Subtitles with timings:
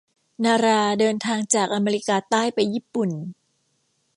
[0.43, 3.09] นาราเดินทางจากอเมริกาใต้ไปญี่ปุ่น